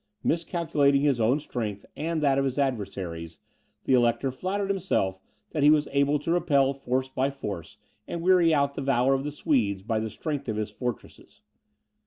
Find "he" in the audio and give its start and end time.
5.61-5.69